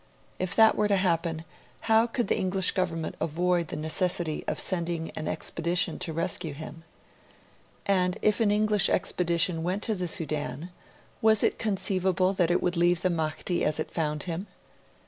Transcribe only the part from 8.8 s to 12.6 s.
expedition went to the Sudan, was it conceivable that